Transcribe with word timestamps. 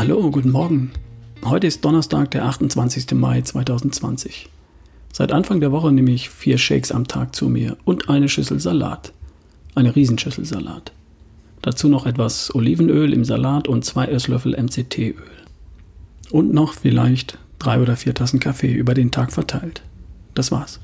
Hallo, 0.00 0.30
guten 0.30 0.48
Morgen. 0.48 0.92
Heute 1.44 1.66
ist 1.66 1.84
Donnerstag, 1.84 2.30
der 2.30 2.46
28. 2.46 3.12
Mai 3.12 3.42
2020. 3.42 4.48
Seit 5.12 5.30
Anfang 5.30 5.60
der 5.60 5.72
Woche 5.72 5.92
nehme 5.92 6.10
ich 6.12 6.30
vier 6.30 6.56
Shakes 6.56 6.90
am 6.90 7.06
Tag 7.06 7.36
zu 7.36 7.50
mir 7.50 7.76
und 7.84 8.08
eine 8.08 8.30
Schüssel 8.30 8.60
Salat. 8.60 9.12
Eine 9.74 9.94
Riesenschüssel 9.94 10.46
Salat. 10.46 10.92
Dazu 11.60 11.88
noch 11.88 12.06
etwas 12.06 12.54
Olivenöl 12.54 13.12
im 13.12 13.26
Salat 13.26 13.68
und 13.68 13.84
zwei 13.84 14.06
Esslöffel 14.06 14.56
MCT-Öl. 14.58 15.16
Und 16.30 16.54
noch 16.54 16.72
vielleicht 16.72 17.36
drei 17.58 17.78
oder 17.78 17.94
vier 17.94 18.14
Tassen 18.14 18.40
Kaffee 18.40 18.72
über 18.72 18.94
den 18.94 19.10
Tag 19.10 19.32
verteilt. 19.32 19.82
Das 20.32 20.50
war's. 20.50 20.80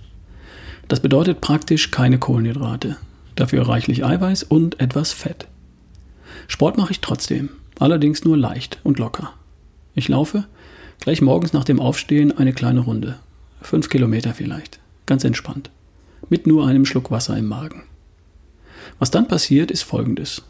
Das 0.89 1.01
bedeutet 1.01 1.41
praktisch 1.41 1.91
keine 1.91 2.19
Kohlenhydrate, 2.19 2.99
dafür 3.35 3.67
reichlich 3.67 4.05
Eiweiß 4.05 4.43
und 4.43 4.79
etwas 4.79 5.15
Fett. 5.15 5.49
Sport 6.49 6.77
mache 6.77 6.93
ich 6.93 7.01
trotzdem, 7.01 7.49
allerdings 7.79 8.25
nur 8.25 8.37
leicht 8.37 8.79
und 8.85 8.99
locker. 8.99 9.33
Ich 9.95 10.09
laufe 10.09 10.45
gleich 11.01 11.21
morgens 11.23 11.53
nach 11.53 11.65
dem 11.65 11.81
Aufstehen 11.81 12.37
eine 12.37 12.53
kleine 12.53 12.81
Runde. 12.81 13.17
Fünf 13.61 13.89
Kilometer 13.89 14.35
vielleicht. 14.35 14.79
Ganz 15.07 15.25
entspannt. 15.25 15.71
Mit 16.29 16.47
nur 16.47 16.67
einem 16.67 16.85
Schluck 16.85 17.11
Wasser 17.11 17.37
im 17.37 17.47
Magen. 17.47 17.83
Was 18.99 19.11
dann 19.11 19.29
passiert, 19.29 19.71
ist 19.71 19.83
folgendes. 19.83 20.43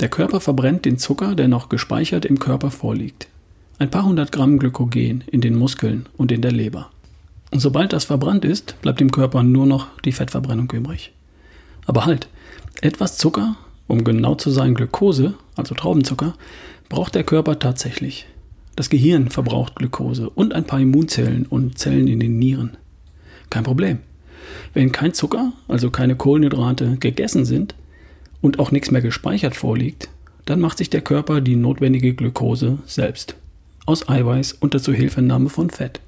Der 0.00 0.08
Körper 0.08 0.40
verbrennt 0.40 0.84
den 0.84 0.98
Zucker, 0.98 1.34
der 1.34 1.48
noch 1.48 1.68
gespeichert 1.68 2.24
im 2.24 2.38
Körper 2.38 2.70
vorliegt. 2.70 3.28
Ein 3.78 3.90
paar 3.90 4.04
hundert 4.04 4.32
Gramm 4.32 4.58
Glykogen 4.58 5.24
in 5.26 5.40
den 5.40 5.56
Muskeln 5.56 6.06
und 6.16 6.32
in 6.32 6.42
der 6.42 6.52
Leber. 6.52 6.90
Und 7.50 7.60
sobald 7.60 7.92
das 7.92 8.04
verbrannt 8.04 8.44
ist, 8.44 8.80
bleibt 8.80 9.00
im 9.00 9.10
Körper 9.10 9.42
nur 9.42 9.66
noch 9.66 9.88
die 10.04 10.12
Fettverbrennung 10.12 10.70
übrig. 10.70 11.12
Aber 11.86 12.04
halt, 12.04 12.28
etwas 12.80 13.18
Zucker, 13.18 13.56
um 13.90 14.04
genau 14.04 14.34
zu 14.36 14.50
sein 14.50 14.74
Glukose, 14.74 15.34
also 15.56 15.74
Traubenzucker, 15.74 16.34
braucht 16.88 17.14
der 17.14 17.24
Körper 17.24 17.58
tatsächlich. 17.58 18.26
Das 18.76 18.88
Gehirn 18.88 19.30
verbraucht 19.30 19.76
Glukose 19.76 20.30
und 20.30 20.54
ein 20.54 20.64
paar 20.64 20.80
Immunzellen 20.80 21.46
und 21.46 21.78
Zellen 21.78 22.08
in 22.08 22.20
den 22.20 22.38
Nieren. 22.38 22.76
Kein 23.50 23.64
Problem. 23.64 23.98
Wenn 24.72 24.92
kein 24.92 25.12
Zucker, 25.12 25.52
also 25.68 25.90
keine 25.90 26.16
Kohlenhydrate, 26.16 26.96
gegessen 26.98 27.44
sind 27.44 27.74
und 28.40 28.58
auch 28.58 28.70
nichts 28.70 28.90
mehr 28.90 29.02
gespeichert 29.02 29.56
vorliegt, 29.56 30.08
dann 30.46 30.60
macht 30.60 30.78
sich 30.78 30.88
der 30.88 31.02
Körper 31.02 31.40
die 31.40 31.56
notwendige 31.56 32.14
Glukose 32.14 32.78
selbst. 32.86 33.34
Aus 33.86 34.08
Eiweiß 34.08 34.54
unter 34.54 34.80
Zuhilfenahme 34.80 35.48
von 35.48 35.68
Fett. 35.68 36.00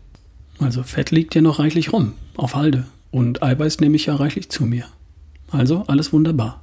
Also 0.58 0.82
Fett 0.82 1.10
liegt 1.10 1.34
ja 1.34 1.42
noch 1.42 1.58
reichlich 1.58 1.92
rum, 1.92 2.12
auf 2.36 2.54
Halde. 2.54 2.86
Und 3.10 3.42
Eiweiß 3.42 3.80
nehme 3.80 3.96
ich 3.96 4.06
ja 4.06 4.14
reichlich 4.14 4.48
zu 4.48 4.64
mir. 4.64 4.84
Also 5.50 5.84
alles 5.88 6.12
wunderbar. 6.12 6.61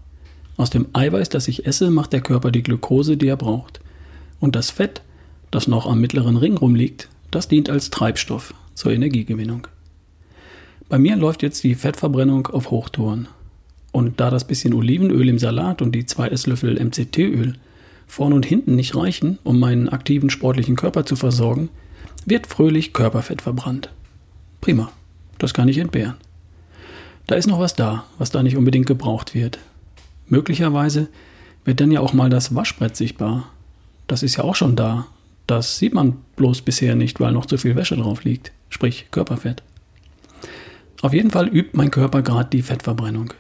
Aus 0.60 0.70
dem 0.70 0.88
Eiweiß, 0.92 1.30
das 1.30 1.48
ich 1.48 1.66
esse, 1.66 1.90
macht 1.90 2.12
der 2.12 2.20
Körper 2.20 2.52
die 2.52 2.64
Glukose, 2.64 3.16
die 3.16 3.30
er 3.30 3.38
braucht. 3.38 3.80
Und 4.42 4.58
das 4.58 4.72
Fett 4.72 5.02
das 5.52 5.70
noch 5.70 5.86
am 5.86 6.02
mittleren 6.02 6.36
Ring 6.36 6.58
rumliegt, 6.58 7.08
das 7.32 7.48
dient 7.48 7.70
als 7.70 7.92
Treibstoff 7.92 8.54
zur 8.74 8.92
Energiegewinnung. 8.92 9.68
Bei 10.90 11.00
mir 11.00 11.16
läuft 11.16 11.44
jetzt 11.44 11.64
die 11.64 11.76
Fettverbrennung 11.76 12.48
auf 12.48 12.72
Hochtouren. 12.72 13.30
Und 13.94 14.20
da 14.20 14.30
das 14.30 14.44
bisschen 14.44 14.74
Olivenöl 14.74 15.30
im 15.30 15.40
Salat 15.40 15.82
und 15.82 15.94
die 15.94 16.06
zwei 16.06 16.28
Esslöffel 16.28 16.78
MCT-Öl 16.78 17.54
vorn 18.06 18.34
und 18.34 18.46
hinten 18.46 18.76
nicht 18.76 18.98
reichen, 18.98 19.40
um 19.46 19.62
meinen 19.62 19.88
aktiven 19.88 20.30
sportlichen 20.30 20.76
Körper 20.76 21.06
zu 21.06 21.16
versorgen, 21.16 21.70
wird 22.26 22.48
fröhlich 22.48 22.92
Körperfett 22.92 23.42
verbrannt. 23.42 23.94
Prima, 24.60 24.92
das 25.38 25.54
kann 25.54 25.70
ich 25.70 25.78
entbehren. 25.78 26.16
Da 27.28 27.36
ist 27.36 27.48
noch 27.48 27.62
was 27.62 27.78
da, 27.78 28.04
was 28.18 28.30
da 28.30 28.44
nicht 28.44 28.58
unbedingt 28.58 28.88
gebraucht 28.88 29.34
wird. 29.34 29.58
Möglicherweise 30.30 31.10
wird 31.66 31.82
dann 31.82 31.92
ja 31.92 32.00
auch 32.00 32.14
mal 32.14 32.30
das 32.30 32.56
Waschbrett 32.56 32.96
sichtbar. 32.96 33.50
Das 34.08 34.24
ist 34.24 34.38
ja 34.38 34.44
auch 34.44 34.56
schon 34.56 34.76
da 34.76 35.08
das 35.50 35.80
sieht 35.80 35.96
man 35.96 36.18
bloß 36.36 36.62
bisher 36.62 36.96
nicht, 36.96 37.20
weil 37.20 37.32
noch 37.32 37.48
zu 37.48 37.58
viel 37.58 37.76
Wäsche 37.76 37.96
drauf 37.96 38.24
liegt, 38.24 38.52
sprich 38.70 39.08
Körperfett. 39.10 39.64
Auf 41.02 41.12
jeden 41.12 41.32
Fall 41.32 41.48
übt 41.48 41.72
mein 41.74 41.90
Körper 41.90 42.22
gerade 42.22 42.50
die 42.52 42.62
Fettverbrennung. 42.62 43.34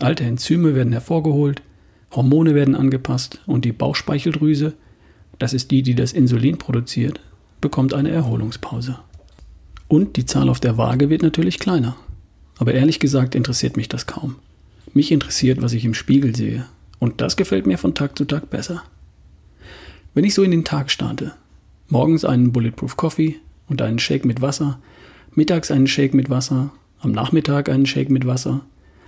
Alte 0.00 0.24
Enzyme 0.24 0.74
werden 0.74 0.92
hervorgeholt, 0.94 1.60
Hormone 2.12 2.54
werden 2.54 2.74
angepasst 2.74 3.40
und 3.46 3.66
die 3.66 3.72
Bauchspeicheldrüse, 3.72 4.72
das 5.38 5.52
ist 5.52 5.70
die, 5.70 5.82
die 5.82 5.94
das 5.94 6.12
Insulin 6.12 6.56
produziert, 6.56 7.20
bekommt 7.60 7.92
eine 7.92 8.10
Erholungspause. 8.10 8.98
Und 9.86 10.16
die 10.16 10.24
Zahl 10.24 10.48
auf 10.48 10.60
der 10.60 10.78
Waage 10.78 11.10
wird 11.10 11.22
natürlich 11.22 11.58
kleiner. 11.58 11.94
Aber 12.56 12.72
ehrlich 12.72 13.00
gesagt 13.00 13.34
interessiert 13.34 13.76
mich 13.76 13.90
das 13.90 14.06
kaum. 14.06 14.36
Mich 14.94 15.10
interessiert, 15.10 15.60
was 15.60 15.72
ich 15.72 15.84
im 15.84 15.92
Spiegel 15.92 16.34
sehe. 16.36 16.66
Und 17.00 17.20
das 17.20 17.36
gefällt 17.36 17.66
mir 17.66 17.78
von 17.78 17.94
Tag 17.94 18.16
zu 18.16 18.24
Tag 18.24 18.48
besser. 18.48 18.84
Wenn 20.14 20.24
ich 20.24 20.34
so 20.34 20.44
in 20.44 20.52
den 20.52 20.64
Tag 20.64 20.90
starte, 20.90 21.32
morgens 21.88 22.24
einen 22.24 22.52
Bulletproof 22.52 22.96
Coffee 22.96 23.36
und 23.68 23.82
einen 23.82 23.98
Shake 23.98 24.24
mit 24.24 24.40
Wasser, 24.40 24.78
mittags 25.34 25.72
einen 25.72 25.88
Shake 25.88 26.14
mit 26.14 26.30
Wasser, 26.30 26.72
am 27.00 27.10
Nachmittag 27.10 27.68
einen 27.68 27.86
Shake 27.86 28.08
mit 28.08 28.24
Wasser, 28.24 28.64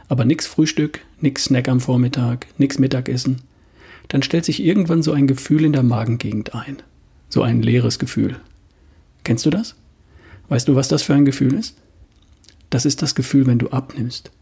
aber 0.08 0.24
nix 0.24 0.46
Frühstück, 0.48 1.00
nix 1.20 1.44
Snack 1.44 1.68
am 1.68 1.78
Vormittag, 1.78 2.48
nix 2.58 2.80
Mittagessen, 2.80 3.42
dann 4.08 4.24
stellt 4.24 4.44
sich 4.44 4.62
irgendwann 4.62 5.04
so 5.04 5.12
ein 5.12 5.28
Gefühl 5.28 5.64
in 5.64 5.72
der 5.72 5.84
Magengegend 5.84 6.54
ein. 6.54 6.78
So 7.28 7.42
ein 7.42 7.62
leeres 7.62 8.00
Gefühl. 8.00 8.36
Kennst 9.22 9.46
du 9.46 9.50
das? 9.50 9.76
Weißt 10.48 10.66
du, 10.66 10.74
was 10.74 10.88
das 10.88 11.02
für 11.02 11.14
ein 11.14 11.24
Gefühl 11.24 11.54
ist? 11.54 11.76
Das 12.70 12.84
ist 12.84 13.02
das 13.02 13.14
Gefühl, 13.14 13.46
wenn 13.46 13.58
du 13.58 13.70
abnimmst. 13.70 14.32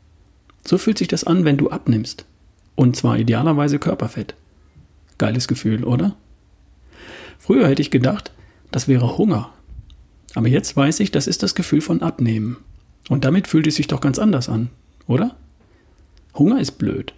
So 0.67 0.79
fühlt 0.79 0.99
sich 0.99 1.09
das 1.09 1.25
an, 1.25 1.45
wenn 1.45 1.57
du 1.57 1.71
abnimmst. 1.71 2.25
Und 2.75 2.97
zwar 2.97 3.19
idealerweise 3.19 3.79
Körperfett. 3.79 4.35
Geiles 5.19 5.47
Gefühl, 5.47 5.85
oder? 5.85 6.17
Früher 7.39 7.69
hätte 7.69 7.83
ich 7.83 7.91
gedacht, 7.91 8.33
das 8.71 8.89
wäre 8.89 9.19
Hunger. 9.19 9.53
Aber 10.35 10.49
jetzt 10.49 10.77
weiß 10.77 11.01
ich, 11.01 11.11
das 11.13 11.27
ist 11.27 11.43
das 11.43 11.55
Gefühl 11.55 11.81
von 11.81 12.03
Abnehmen. 12.03 12.57
Und 13.09 13.25
damit 13.25 13.47
fühlt 13.47 13.67
es 13.67 13.77
sich 13.77 13.87
doch 13.87 14.01
ganz 14.01 14.19
anders 14.19 14.49
an, 14.49 14.71
oder? 15.07 15.37
Hunger 16.35 16.61
ist 16.61 16.73
blöd. 16.73 17.15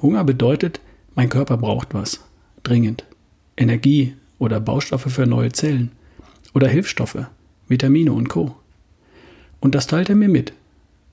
Hunger 0.00 0.22
bedeutet, 0.22 0.80
mein 1.14 1.28
Körper 1.28 1.56
braucht 1.56 1.94
was. 1.94 2.20
Dringend. 2.62 3.04
Energie 3.56 4.14
oder 4.38 4.60
Baustoffe 4.60 5.10
für 5.10 5.26
neue 5.26 5.50
Zellen. 5.50 5.90
Oder 6.54 6.68
Hilfsstoffe, 6.68 7.26
Vitamine 7.66 8.12
und 8.12 8.28
Co. 8.28 8.54
Und 9.60 9.74
das 9.74 9.86
teilt 9.86 10.08
er 10.08 10.14
mir 10.14 10.28
mit. 10.28 10.52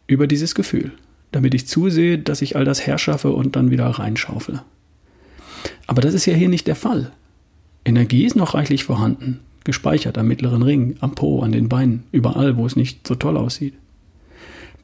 Über 0.05 0.27
dieses 0.27 0.53
Gefühl. 0.53 0.91
Damit 1.35 1.53
ich 1.53 1.67
zusehe, 1.67 2.17
dass 2.17 2.41
ich 2.41 2.55
all 2.55 2.63
das 2.63 2.87
herschaffe 2.87 3.33
und 3.33 3.57
dann 3.57 3.69
wieder 3.69 3.87
reinschaufle. 3.87 4.63
Aber 5.85 6.01
das 6.01 6.13
ist 6.13 6.25
ja 6.25 6.33
hier 6.33 6.47
nicht 6.47 6.65
der 6.65 6.77
Fall. 6.77 7.11
Energie 7.83 8.23
ist 8.23 8.37
noch 8.37 8.53
reichlich 8.53 8.85
vorhanden, 8.85 9.41
gespeichert 9.65 10.17
am 10.17 10.29
mittleren 10.29 10.61
Ring, 10.61 10.95
am 11.01 11.13
Po, 11.13 11.41
an 11.41 11.51
den 11.51 11.67
Beinen, 11.67 12.03
überall, 12.13 12.55
wo 12.55 12.65
es 12.65 12.77
nicht 12.77 13.05
so 13.05 13.15
toll 13.15 13.35
aussieht. 13.35 13.73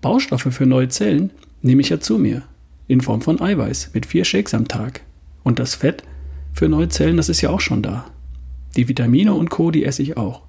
Baustoffe 0.02 0.52
für 0.52 0.66
neue 0.66 0.90
Zellen 0.90 1.30
nehme 1.62 1.80
ich 1.80 1.88
ja 1.88 2.02
zu 2.02 2.18
mir, 2.18 2.44
in 2.90 3.00
Form 3.00 3.22
von 3.22 3.40
Eiweiß 3.40 3.92
mit 3.94 4.06
vier 4.06 4.26
Shakes 4.26 4.54
am 4.54 4.68
Tag. 4.68 5.04
Und 5.44 5.58
das 5.58 5.76
Fett 5.76 6.04
für 6.52 6.68
neue 6.68 6.90
Zellen, 6.90 7.16
das 7.16 7.30
ist 7.30 7.40
ja 7.40 7.50
auch 7.50 7.62
schon 7.62 7.82
da. 7.82 8.12
Die 8.76 8.90
Vitamine 8.90 9.34
und 9.36 9.50
Co., 9.50 9.72
die 9.72 9.86
esse 9.86 10.04
ich 10.04 10.18
auch, 10.18 10.42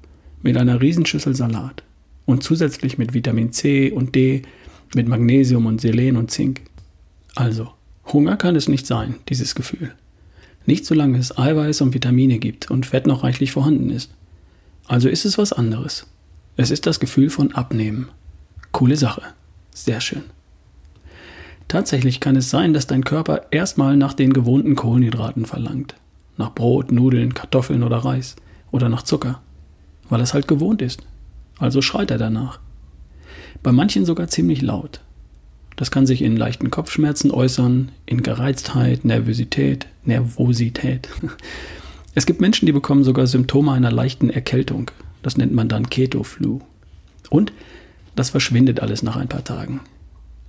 mit 0.43 0.57
einer 0.57 0.81
Riesenschüssel 0.81 1.37
Salat. 1.37 1.85
Und 2.27 2.43
zusätzlich 2.43 2.99
mit 2.99 3.15
Vitamin 3.15 3.53
C 3.53 3.93
und 3.93 4.17
D, 4.17 4.43
mit 4.95 5.09
Magnesium 5.09 5.67
und 5.67 5.81
Selen 5.81 6.17
und 6.17 6.31
Zink. 6.31 6.63
Also, 7.35 7.73
Hunger 8.13 8.37
kann 8.37 8.57
es 8.57 8.69
nicht 8.69 8.87
sein, 8.87 9.17
dieses 9.29 9.55
Gefühl. 9.55 9.95
Nicht 10.67 10.87
solange 10.87 11.19
es 11.19 11.37
Eiweiß 11.37 11.81
und 11.81 11.95
Vitamine 11.95 12.39
gibt 12.39 12.71
und 12.71 12.87
Fett 12.87 13.07
noch 13.07 13.25
reichlich 13.25 13.53
vorhanden 13.53 13.91
ist. 13.91 14.11
Also 14.87 15.09
ist 15.09 15.25
es 15.25 15.39
was 15.39 15.53
anderes. 15.53 16.07
Es 16.57 16.71
ist 16.71 16.87
das 16.87 17.01
Gefühl 17.01 17.31
von 17.31 17.53
Abnehmen. 17.53 18.09
Coole 18.73 18.97
Sache. 18.97 19.23
Sehr 19.73 20.01
schön. 20.01 20.25
Tatsächlich 21.69 22.21
kann 22.21 22.37
es 22.37 22.51
sein, 22.51 22.75
dass 22.75 22.87
dein 22.87 23.05
Körper 23.05 23.47
erstmal 23.51 23.97
nach 23.97 24.13
den 24.13 24.33
gewohnten 24.33 24.77
Kohlenhydraten 24.77 25.47
verlangt. 25.47 25.95
Nach 26.37 26.55
Brot, 26.55 26.93
Nudeln, 26.93 27.35
Kartoffeln 27.35 27.83
oder 27.83 27.99
Reis. 27.99 28.37
Oder 28.71 28.89
nach 28.89 29.03
Zucker. 29.03 29.41
Weil 30.09 30.21
es 30.21 30.35
halt 30.35 30.49
gewohnt 30.49 30.83
ist. 30.83 31.03
Also 31.59 31.81
schreit 31.81 32.11
er 32.11 32.19
danach. 32.19 32.61
Bei 33.63 33.73
manchen 33.73 34.05
sogar 34.05 34.29
ziemlich 34.29 34.63
laut. 34.63 35.01
Das 35.77 35.91
kann 35.91 36.07
sich 36.07 36.23
in 36.23 36.37
leichten 36.37 36.71
Kopfschmerzen 36.71 37.31
äußern, 37.31 37.91
in 38.07 38.23
Gereiztheit, 38.23 39.05
Nervosität, 39.05 39.87
Nervosität. 40.05 41.09
Es 42.15 42.27
gibt 42.27 42.43
Menschen, 42.43 42.67
die 42.67 42.73
bekommen 42.73 43.05
sogar 43.05 43.27
Symptome 43.27 43.73
einer 43.73 43.91
leichten 43.91 44.29
Erkältung. 44.29 44.91
Das 45.23 45.39
nennt 45.39 45.55
man 45.55 45.71
dann 45.71 45.89
Keto-Flu. 45.89 46.61
Und 47.31 47.55
das 48.15 48.29
verschwindet 48.29 48.81
alles 48.81 49.03
nach 49.03 49.17
ein 49.17 49.29
paar 49.29 49.45
Tagen. 49.45 49.81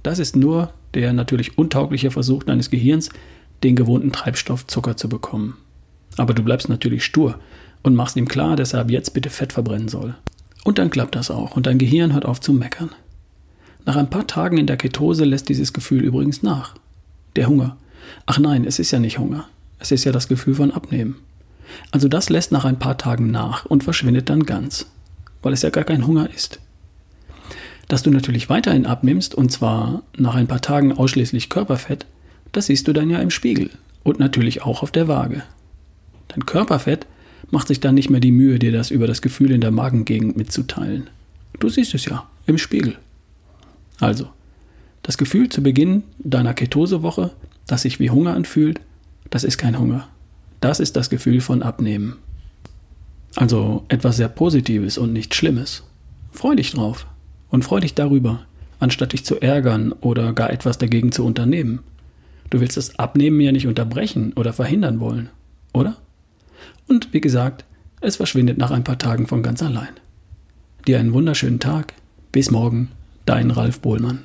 Das 0.03 0.19
ist 0.19 0.35
nur 0.35 0.73
der 0.93 1.13
natürlich 1.13 1.57
untaugliche 1.57 2.11
Versuch 2.11 2.43
deines 2.43 2.69
Gehirns, 2.69 3.09
den 3.63 3.77
gewohnten 3.77 4.11
Treibstoff 4.11 4.67
Zucker 4.67 4.97
zu 4.97 5.07
bekommen. 5.07 5.55
Aber 6.17 6.33
du 6.33 6.43
bleibst 6.43 6.67
natürlich 6.67 7.05
stur 7.05 7.39
und 7.81 7.95
machst 7.95 8.17
ihm 8.17 8.27
klar, 8.27 8.55
dass 8.55 8.73
er 8.73 8.81
ab 8.81 8.91
jetzt 8.91 9.13
bitte 9.13 9.29
Fett 9.29 9.53
verbrennen 9.53 9.87
soll. 9.87 10.15
Und 10.63 10.77
dann 10.77 10.89
klappt 10.89 11.15
das 11.15 11.29
auch 11.29 11.55
und 11.55 11.65
dein 11.65 11.77
Gehirn 11.77 12.13
hört 12.13 12.25
auf 12.25 12.39
zu 12.39 12.53
meckern. 12.53 12.91
Nach 13.85 13.97
ein 13.97 14.09
paar 14.09 14.27
Tagen 14.27 14.57
in 14.57 14.67
der 14.67 14.77
Ketose 14.77 15.25
lässt 15.25 15.49
dieses 15.49 15.73
Gefühl 15.73 16.03
übrigens 16.03 16.41
nach. 16.41 16.75
Der 17.35 17.47
Hunger. 17.47 17.75
Ach 18.25 18.39
nein, 18.39 18.65
es 18.65 18.79
ist 18.79 18.91
ja 18.91 18.99
nicht 18.99 19.19
Hunger. 19.19 19.47
Es 19.79 19.91
ist 19.91 20.05
ja 20.05 20.11
das 20.11 20.29
Gefühl 20.29 20.55
von 20.55 20.71
Abnehmen. 20.71 21.17
Also 21.91 22.07
das 22.07 22.29
lässt 22.29 22.51
nach 22.51 22.65
ein 22.65 22.79
paar 22.79 22.97
Tagen 22.97 23.31
nach 23.31 23.65
und 23.65 23.83
verschwindet 23.83 24.29
dann 24.29 24.45
ganz, 24.45 24.85
weil 25.41 25.53
es 25.53 25.61
ja 25.61 25.69
gar 25.69 25.83
kein 25.83 26.07
Hunger 26.07 26.29
ist. 26.33 26.59
Dass 27.87 28.03
du 28.03 28.11
natürlich 28.11 28.49
weiterhin 28.49 28.85
abnimmst, 28.85 29.35
und 29.35 29.51
zwar 29.51 30.03
nach 30.15 30.35
ein 30.35 30.47
paar 30.47 30.61
Tagen 30.61 30.93
ausschließlich 30.93 31.49
Körperfett, 31.49 32.05
das 32.53 32.67
siehst 32.67 32.87
du 32.87 32.93
dann 32.93 33.09
ja 33.09 33.19
im 33.19 33.31
Spiegel 33.31 33.71
und 34.03 34.19
natürlich 34.19 34.61
auch 34.61 34.83
auf 34.83 34.91
der 34.91 35.07
Waage. 35.07 35.43
Dein 36.29 36.45
Körperfett 36.45 37.05
macht 37.51 37.67
sich 37.67 37.79
dann 37.79 37.95
nicht 37.95 38.09
mehr 38.09 38.19
die 38.19 38.31
Mühe, 38.31 38.59
dir 38.59 38.71
das 38.71 38.91
über 38.91 39.07
das 39.07 39.21
Gefühl 39.21 39.51
in 39.51 39.61
der 39.61 39.71
Magengegend 39.71 40.37
mitzuteilen. 40.37 41.09
Du 41.59 41.69
siehst 41.69 41.93
es 41.93 42.05
ja 42.05 42.27
im 42.45 42.57
Spiegel. 42.57 42.97
Also, 43.99 44.29
das 45.01 45.17
Gefühl 45.17 45.49
zu 45.49 45.61
Beginn 45.61 46.03
deiner 46.19 46.53
Ketosewoche, 46.53 47.31
das 47.67 47.83
sich 47.83 47.99
wie 47.99 48.09
Hunger 48.09 48.33
anfühlt, 48.33 48.81
das 49.29 49.43
ist 49.43 49.57
kein 49.57 49.79
Hunger. 49.79 50.07
Das 50.59 50.79
ist 50.79 50.95
das 50.95 51.09
Gefühl 51.09 51.41
von 51.41 51.61
Abnehmen. 51.61 52.17
Also 53.35 53.83
etwas 53.87 54.17
sehr 54.17 54.29
Positives 54.29 54.97
und 54.97 55.11
nichts 55.11 55.35
Schlimmes. 55.35 55.83
Freu 56.31 56.55
dich 56.55 56.71
drauf 56.71 57.07
und 57.49 57.63
freu 57.63 57.79
dich 57.79 57.95
darüber, 57.95 58.45
anstatt 58.79 59.13
dich 59.13 59.25
zu 59.25 59.41
ärgern 59.41 59.91
oder 59.91 60.33
gar 60.33 60.51
etwas 60.51 60.77
dagegen 60.77 61.11
zu 61.11 61.25
unternehmen. 61.25 61.79
Du 62.49 62.59
willst 62.59 62.77
das 62.77 62.99
Abnehmen 62.99 63.41
ja 63.41 63.51
nicht 63.51 63.67
unterbrechen 63.67 64.33
oder 64.33 64.53
verhindern 64.53 64.99
wollen, 64.99 65.29
oder? 65.73 65.97
Und 66.87 67.13
wie 67.13 67.21
gesagt, 67.21 67.65
es 68.01 68.17
verschwindet 68.17 68.57
nach 68.57 68.71
ein 68.71 68.83
paar 68.83 68.97
Tagen 68.97 69.27
von 69.27 69.43
ganz 69.43 69.63
allein. 69.63 69.93
Dir 70.87 70.99
einen 70.99 71.13
wunderschönen 71.13 71.59
Tag. 71.59 71.93
Bis 72.31 72.51
morgen, 72.51 72.91
dein 73.25 73.51
Ralf 73.51 73.79
Bohlmann. 73.79 74.23